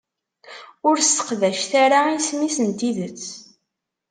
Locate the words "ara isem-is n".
1.83-2.69